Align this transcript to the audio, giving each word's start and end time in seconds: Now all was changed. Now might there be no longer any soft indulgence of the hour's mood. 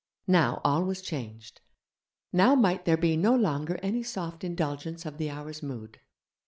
Now 0.25 0.61
all 0.63 0.83
was 0.83 1.03
changed. 1.03 1.61
Now 2.33 2.55
might 2.55 2.85
there 2.85 2.97
be 2.97 3.15
no 3.15 3.35
longer 3.35 3.77
any 3.83 4.01
soft 4.01 4.43
indulgence 4.43 5.05
of 5.05 5.19
the 5.19 5.29
hour's 5.29 5.61
mood. 5.61 5.99